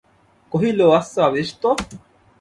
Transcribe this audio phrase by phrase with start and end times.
[0.51, 1.69] কহিল, আচ্ছা, বেশ তো।